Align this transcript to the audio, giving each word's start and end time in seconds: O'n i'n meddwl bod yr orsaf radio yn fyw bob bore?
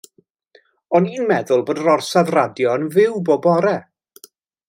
O'n 0.99 1.09
i'n 1.09 1.27
meddwl 1.31 1.61
bod 1.67 1.81
yr 1.83 1.91
orsaf 1.93 2.33
radio 2.37 2.73
yn 2.79 2.89
fyw 2.97 3.23
bob 3.29 3.45
bore? 3.49 3.77